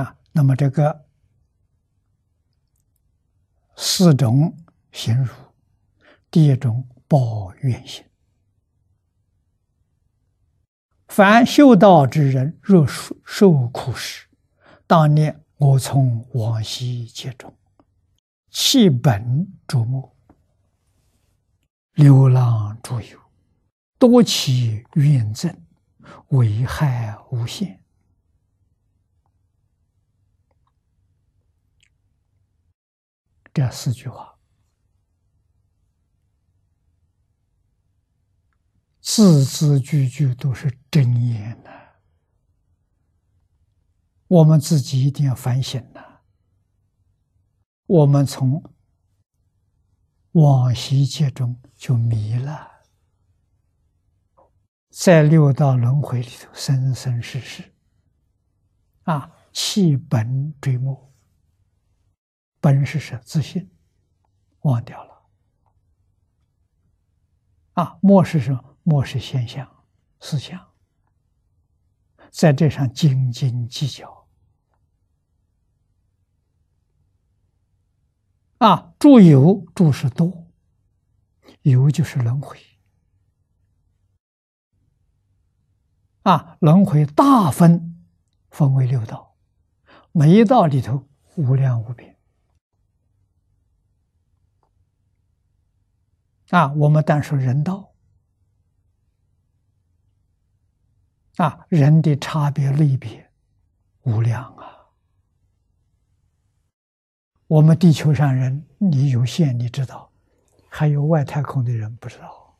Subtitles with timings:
[0.00, 1.06] 啊，那么这个
[3.76, 4.56] 四种
[4.92, 5.32] 行如，
[6.30, 8.02] 第一种抱怨心。
[11.08, 14.26] 凡修道之人，若受受苦时，
[14.86, 17.54] 当念我从往昔劫中，
[18.48, 20.16] 弃本逐末，
[21.92, 23.18] 流浪诸游，
[23.98, 25.54] 多起怨憎，
[26.28, 27.79] 危害无限。
[33.52, 34.36] 这四句话。
[39.00, 41.70] 字字句句都是真言呐！
[44.28, 46.20] 我们自己一定要反省呐！
[47.86, 48.62] 我们从
[50.32, 52.70] 往昔界中就迷了，
[54.90, 57.74] 在六道轮回里头生生世世，
[59.02, 61.09] 啊，弃本追末，
[62.60, 63.70] 本是是自信，
[64.60, 65.22] 忘掉了，
[67.72, 68.76] 啊，末是什么？
[68.82, 69.84] 漠视现象、
[70.20, 70.72] 思想，
[72.30, 74.26] 在这上斤斤计较
[78.56, 78.94] 啊！
[78.98, 80.50] 住有住是多，
[81.62, 82.58] 有就是轮回
[86.22, 86.56] 啊！
[86.60, 88.06] 轮回大分
[88.50, 89.36] 分为六道，
[90.12, 92.18] 每一道里头无量无边
[96.50, 96.72] 啊！
[96.72, 97.92] 我们单说人道。
[101.36, 103.30] 啊，人的差别类别
[104.02, 104.90] 无量啊！
[107.46, 110.10] 我们地球上人，你有限，你知道；
[110.68, 112.58] 还有外太空的人不知道。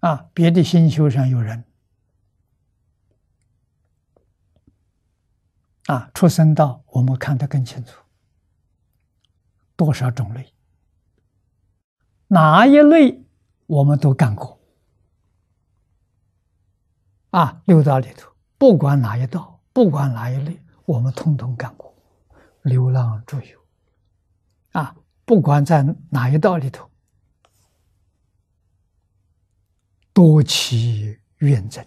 [0.00, 1.64] 啊，别的星球上有人
[5.86, 8.00] 啊，出生到我们看得更清楚，
[9.76, 10.52] 多少种类，
[12.28, 13.22] 哪一类？
[13.66, 14.58] 我们都干过
[17.30, 17.62] 啊！
[17.66, 21.94] 六道里头，不管哪一道，不管哪一类，我们通通干过。
[22.62, 23.66] 流浪住游
[24.72, 26.90] 啊，不管在哪一道里头，
[30.12, 31.84] 多起怨憎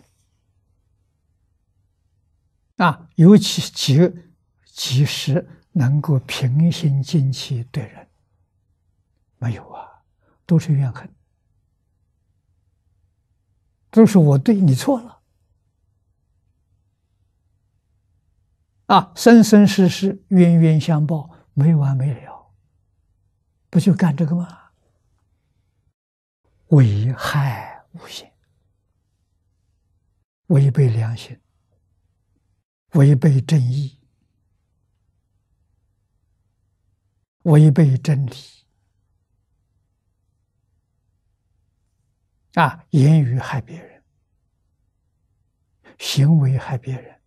[2.77, 4.13] 啊，尤其几
[4.65, 5.45] 几时
[5.79, 8.05] 能够平心静气对人，
[9.37, 10.03] 没有啊，
[10.45, 11.09] 都是怨恨。
[13.89, 15.21] 都是我对你错了
[18.87, 19.13] 啊！
[19.15, 22.51] 生生世世冤冤相报，没完没了，
[23.69, 24.71] 不就干这个吗？
[26.67, 28.33] 危害无限，
[30.47, 31.39] 违背良心，
[32.95, 33.98] 违背正义，
[37.43, 38.31] 违背真理
[42.55, 42.85] 啊！
[42.91, 44.03] 言语害别人。
[45.99, 47.19] 行为害别人，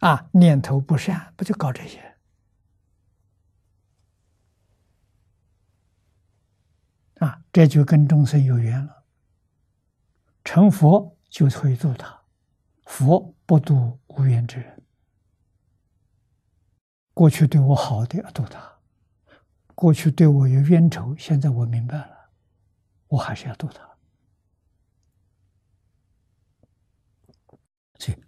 [0.00, 2.14] 啊，念头不善，不就搞这些？
[7.14, 9.04] 啊，这就跟众生有缘了。
[10.44, 12.22] 成佛就会度他，
[12.84, 14.81] 佛不度无缘之人。
[17.14, 18.72] 过去对我好的要度他，
[19.74, 22.30] 过去对我有冤仇，现在我明白了，
[23.08, 23.88] 我还是要度他。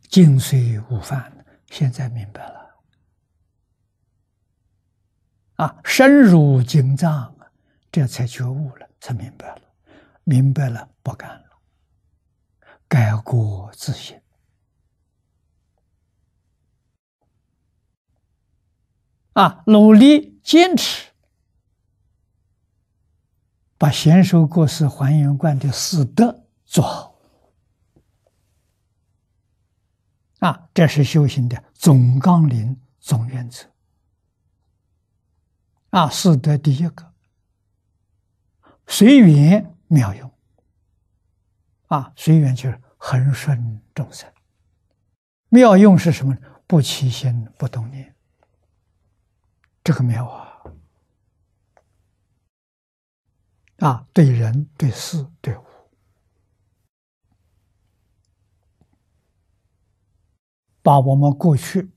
[0.08, 2.74] 精髓无犯，现在明白了
[5.56, 5.80] 啊！
[5.82, 7.34] 深入经藏，
[7.90, 9.62] 这才觉悟了，才明白了，
[10.22, 11.58] 明白了不干了，
[12.86, 14.16] 改过自新
[19.34, 19.62] 啊！
[19.66, 21.10] 努力坚持，
[23.76, 27.14] 把贤寿过世还原观的四德做好。
[30.38, 33.66] 啊，这是修行的总纲领、总原则。
[35.90, 37.12] 啊，四德第一个，
[38.86, 40.30] 随缘妙用。
[41.86, 44.32] 啊，随缘就是恒顺众生，
[45.48, 46.40] 妙用是什么呢？
[46.66, 48.13] 不起心，不动念。
[49.84, 50.62] 这个妙啊！
[53.78, 55.64] 啊，对人、对事、对物。
[60.80, 61.90] 把我们过去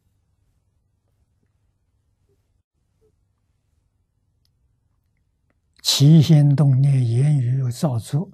[5.82, 8.30] 起心动念、言语造作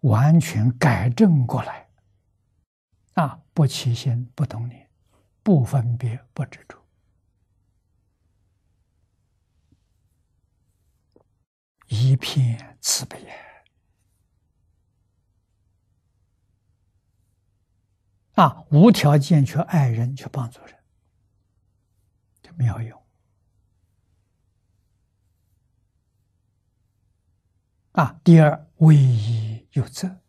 [0.00, 1.88] 完全改正过来，
[3.14, 4.88] 啊，不起心，不动念，
[5.42, 6.76] 不分别，不执着，
[11.88, 13.26] 一片慈悲
[18.34, 20.78] 啊，无条件去爱人，去帮助人，
[22.40, 23.02] 这妙用。
[27.92, 30.20] 啊，第二，唯一有责，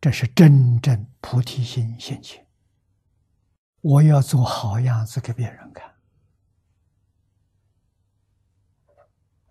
[0.00, 2.46] 这是真正菩提心现前。
[3.80, 5.91] 我要做好样子给别人看。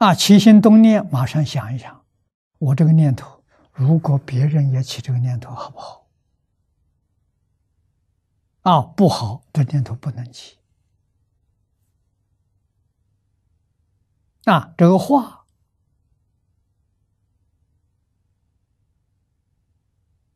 [0.02, 2.04] 啊，起心动念，马上想一想，
[2.58, 6.08] 我这个念头，如果别人也起这个念头，好不好？
[8.62, 10.58] 啊，不好，这念头不能起。
[14.46, 15.46] 啊，这个话。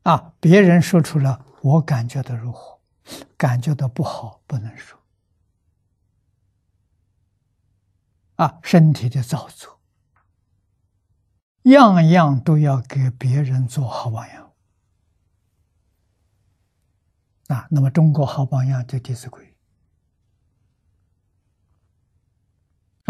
[0.04, 0.32] 啊！
[0.38, 2.78] 别人说出了，我感觉到如何？
[3.36, 4.96] 感觉到不好，不能说。
[8.36, 9.80] 啊，身体的造作，
[11.62, 14.52] 样样都要给别人做好榜样。
[17.48, 19.56] 啊，那么中国好榜样就《弟子规》。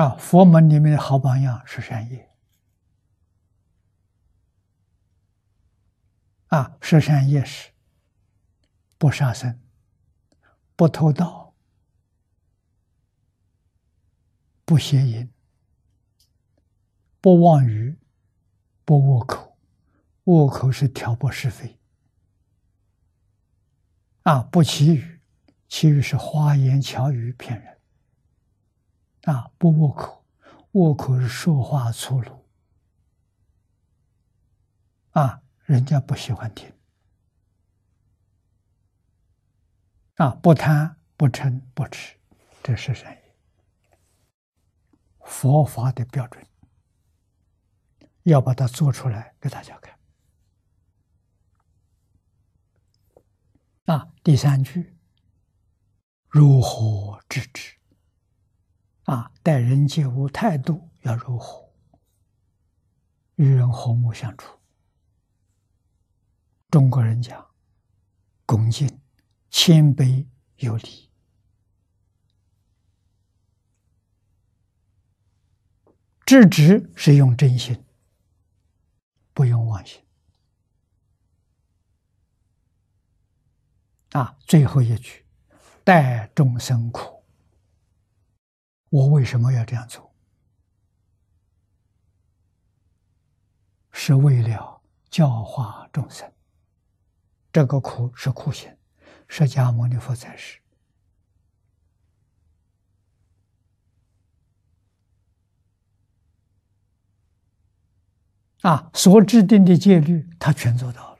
[0.02, 2.30] 啊，佛门里面的好榜样是善业。
[6.48, 7.72] 啊，十善业是
[8.98, 9.60] 不杀生、
[10.76, 11.45] 不偷盗、
[14.66, 15.32] 不邪淫、
[17.22, 17.96] 不妄语、
[18.84, 19.56] 不恶口。
[20.24, 21.78] 恶口是挑拨是非。
[24.24, 25.20] 啊，不绮语，
[25.68, 27.78] 绮语是花言巧语骗人。
[29.22, 30.22] 啊，不恶口，
[30.72, 32.44] 恶口是说话粗鲁。
[35.12, 35.42] 啊。
[35.66, 36.72] 人家不喜欢听
[40.14, 40.30] 啊！
[40.40, 42.16] 不贪不嗔不痴，
[42.62, 43.18] 这是善。
[45.26, 46.46] 佛法的标准，
[48.22, 49.98] 要把它做出来给大家看。
[53.86, 54.96] 啊，第三句，
[56.28, 57.76] 如何治之？
[59.04, 61.66] 啊，待人接物态度要如何？
[63.34, 64.58] 与人和睦相处。
[66.70, 67.46] 中国人讲
[68.44, 69.00] 恭敬、
[69.50, 70.26] 谦卑、
[70.56, 71.05] 有礼，
[76.26, 77.84] 制止是用真心，
[79.32, 80.02] 不用妄心。
[84.10, 85.24] 啊，最后一句，
[85.84, 87.22] 待众生苦，
[88.88, 90.12] 我为什么要这样做？
[93.92, 96.30] 是为了教化众生。
[97.52, 98.76] 这个苦是苦行，
[99.28, 100.60] 释迦牟尼佛在世
[108.66, 111.18] 啊，所制定的戒律，他全做到了，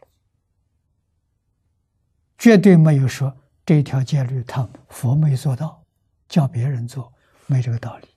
[2.37, 5.85] 绝对没有说这条戒律他佛没做到，
[6.27, 7.13] 叫别人做，
[7.47, 8.09] 没这个道理，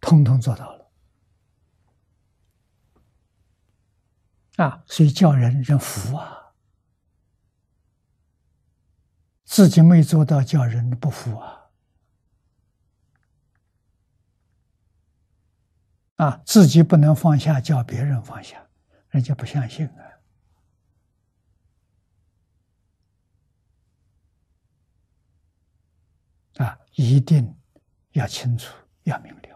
[0.00, 0.90] 通通做到了。
[4.56, 6.52] 啊，所以叫人人服啊，
[9.44, 11.65] 自己没做到，叫人不服啊，
[16.16, 18.66] 啊，自己不能放下，叫别人放下，
[19.10, 19.86] 人家不相信
[26.56, 27.54] 啊，啊，一定
[28.12, 29.55] 要清楚，要明了。